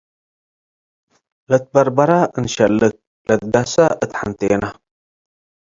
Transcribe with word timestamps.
ለትበርበረ 1.49 2.11
እንሸልክ- 2.37 2.95
ለትገሰ 3.27 3.75
እት 4.03 4.11
ሐንቴና 4.19 4.63